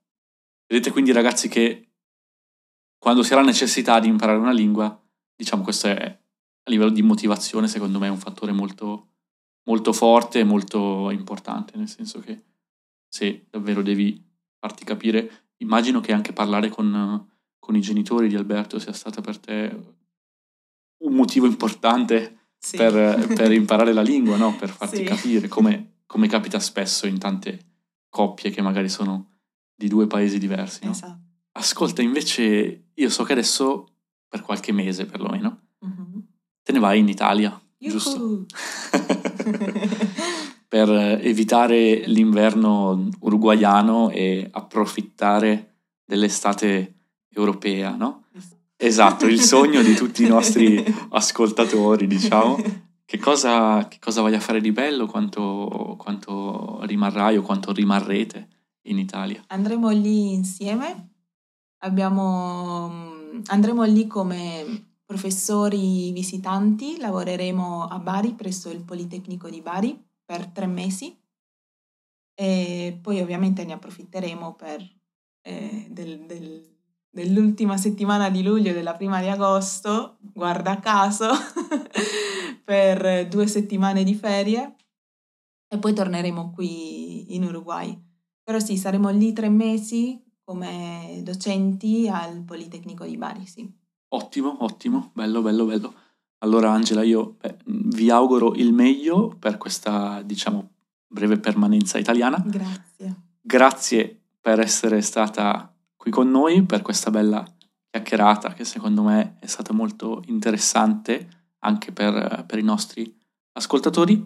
Vedete 0.66 0.92
quindi 0.92 1.12
ragazzi 1.12 1.48
che 1.48 1.90
quando 2.98 3.24
si 3.24 3.34
ha 3.34 3.36
la 3.36 3.44
necessità 3.44 4.00
di 4.00 4.08
imparare 4.08 4.40
una 4.40 4.54
lingua, 4.54 5.00
diciamo 5.36 5.64
questo 5.64 5.88
è 5.88 6.20
a 6.66 6.70
livello 6.72 6.90
di 6.90 7.02
motivazione 7.02 7.68
secondo 7.68 8.00
me 8.00 8.08
è 8.08 8.12
un 8.12 8.18
fattore 8.18 8.54
molto, 8.54 9.10
molto 9.64 9.92
forte 9.92 10.40
e 10.40 10.44
molto 10.44 11.12
importante, 11.12 11.78
nel 11.78 11.90
senso 11.90 12.20
che 12.20 12.44
se 13.08 13.48
davvero 13.50 13.82
devi 13.82 14.24
farti 14.58 14.86
capire, 14.86 15.50
immagino 15.58 16.00
che 16.00 16.14
anche 16.14 16.32
parlare 16.32 16.70
con, 16.70 17.30
con 17.60 17.76
i 17.76 17.82
genitori 17.82 18.30
di 18.30 18.36
Alberto 18.36 18.80
sia 18.80 18.94
stata 18.94 19.22
per 19.22 19.38
te 19.38 19.94
un 21.04 21.14
motivo 21.14 21.46
importante 21.46 22.43
sì. 22.64 22.78
per, 22.78 23.28
per, 23.36 23.52
imparare 23.52 23.92
la 23.92 24.02
lingua, 24.02 24.38
no? 24.38 24.56
per 24.56 24.70
farti 24.70 24.98
sì. 24.98 25.04
capire, 25.04 25.50
come, 25.50 26.04
come, 26.06 26.28
capita 26.28 26.60
spesso 26.60 27.06
in 27.06 27.18
tante 27.18 27.60
coppie 28.08 28.52
che 28.52 28.62
magari 28.62 28.88
sono 28.88 29.32
di 29.76 29.90
due 29.90 30.08
paesi 30.08 30.38
diversi. 30.38 30.86
No? 30.86 30.92
Esatto. 30.92 31.20
Ascolta, 31.52 32.02
invece, 32.02 32.86
io 32.94 33.10
so 33.10 33.24
che 33.24 33.34
adesso, 33.34 33.88
per 34.30 34.42
qualche 34.42 34.72
mese 34.72 35.06
perlomeno, 35.06 35.60
mm-hmm. 35.86 36.20
te 36.64 36.72
ne 36.72 36.80
vai 36.80 37.00
in 37.00 37.10
Italia, 37.10 37.62
Yuhu. 37.80 37.92
giusto? 37.92 38.46
per 40.70 40.90
evitare 41.22 42.08
l'inverno 42.08 43.10
uruguaiano 43.20 44.10
e 44.10 44.48
approfittare 44.50 45.76
dell'estate 46.06 46.96
europea, 47.30 47.96
no? 47.96 48.23
Esatto, 48.86 49.28
il 49.28 49.40
sogno 49.40 49.82
di 49.82 49.94
tutti 49.94 50.24
i 50.24 50.28
nostri 50.28 50.84
ascoltatori, 51.12 52.06
diciamo. 52.06 52.58
Che 53.06 53.18
cosa, 53.18 53.88
che 53.88 53.98
cosa 54.00 54.22
vai 54.22 54.36
a 54.36 54.42
fare 54.42 54.60
di 54.60 54.74
bello? 54.74 55.06
Quanto, 55.06 55.96
quanto 55.98 56.82
rimarrai 56.84 57.38
o 57.38 57.42
quanto 57.44 57.72
rimarrete 57.72 58.48
in 58.88 58.98
Italia? 58.98 59.42
Andremo 59.48 59.90
lì 59.90 60.34
insieme. 60.34 61.12
Abbiamo, 61.84 62.92
andremo 63.46 63.84
lì 63.84 64.06
come 64.06 64.88
professori 65.06 66.12
visitanti, 66.12 66.98
lavoreremo 66.98 67.88
a 67.88 68.00
Bari, 68.00 68.34
presso 68.34 68.70
il 68.70 68.82
Politecnico 68.82 69.50
di 69.50 69.62
Bari 69.62 69.98
per 70.26 70.48
tre 70.48 70.66
mesi 70.66 71.16
e 72.36 73.00
poi 73.02 73.22
ovviamente 73.22 73.64
ne 73.64 73.74
approfitteremo 73.74 74.56
per, 74.56 74.82
eh, 75.42 75.88
del, 75.90 76.26
del, 76.26 76.73
dell'ultima 77.14 77.78
settimana 77.78 78.32
di 78.32 78.42
luglio 78.42 78.72
e 78.72 78.74
della 78.74 78.96
prima 78.96 79.22
di 79.22 79.28
agosto, 79.28 80.18
guarda 80.20 80.80
caso, 80.80 81.30
per 82.66 83.28
due 83.28 83.46
settimane 83.46 84.04
di 84.04 84.16
ferie 84.16 84.76
e 85.68 85.78
poi 85.78 85.94
torneremo 85.94 86.50
qui 86.50 87.36
in 87.36 87.44
Uruguay. 87.44 87.96
Però 88.44 88.58
sì, 88.58 88.78
saremo 88.78 89.10
lì 89.10 89.32
tre 89.32 89.48
mesi 89.50 90.20
come 90.44 91.22
docenti 91.24 92.10
al 92.10 92.42
Politecnico 92.42 93.06
di 93.06 93.16
Bari, 93.16 93.46
sì. 93.46 93.72
Ottimo, 94.10 94.64
ottimo, 94.64 95.12
bello, 95.14 95.44
bello, 95.44 95.66
bello. 95.66 95.94
Allora 96.40 96.72
Angela, 96.72 97.04
io 97.04 97.38
beh, 97.40 97.58
vi 97.66 98.10
auguro 98.10 98.56
il 98.56 98.74
meglio 98.74 99.36
per 99.38 99.58
questa, 99.58 100.24
diciamo, 100.24 100.68
breve 101.08 101.38
permanenza 101.38 102.00
italiana. 102.00 102.44
Grazie. 102.44 103.16
Grazie 103.40 104.22
per 104.42 104.60
essere 104.60 105.02
stata 105.02 105.73
qui 106.04 106.12
con 106.12 106.30
noi, 106.30 106.64
per 106.64 106.82
questa 106.82 107.10
bella 107.12 107.46
chiacchierata 107.90 108.52
che 108.52 108.66
secondo 108.66 109.04
me 109.04 109.38
è 109.40 109.46
stata 109.46 109.72
molto 109.72 110.22
interessante 110.26 111.46
anche 111.60 111.94
per, 111.94 112.44
per 112.46 112.60
i 112.60 112.62
nostri 112.62 113.18
ascoltatori. 113.54 114.22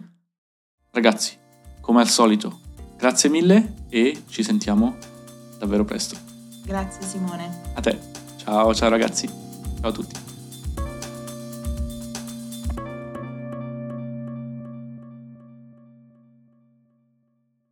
Ragazzi, 0.90 1.38
come 1.80 2.00
al 2.00 2.08
solito, 2.08 2.58
grazie 2.96 3.28
mille 3.28 3.84
e 3.90 4.24
ci 4.26 4.42
sentiamo 4.42 4.96
davvero 5.56 5.84
presto. 5.84 6.16
Grazie 6.64 7.02
Simone. 7.02 7.72
A 7.74 7.80
te. 7.80 7.96
Ciao, 8.38 8.74
ciao 8.74 8.88
ragazzi. 8.88 9.28
Ciao 9.28 9.90
a 9.90 9.92
tutti. 9.92 10.27